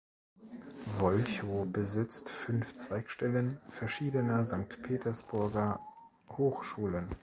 [0.97, 5.79] Wolchow besitzt fünf Zweigstellen verschiedener Sankt Petersburger
[6.29, 7.07] Hochschulen.